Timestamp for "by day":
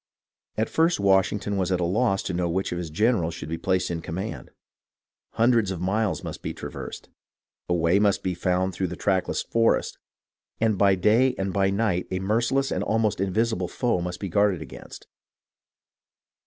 10.75-11.35